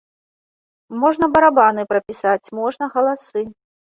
Можна 1.01 1.25
барабаны 1.35 1.81
прапісаць, 1.91 2.51
можна 2.61 2.85
галасы. 2.97 3.41